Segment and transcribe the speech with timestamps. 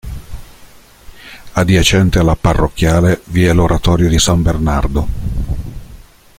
[1.53, 5.07] Adiacente alla parrocchiale vi è l'oratorio di San Bernardo.